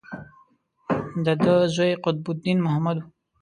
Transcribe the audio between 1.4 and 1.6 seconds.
ده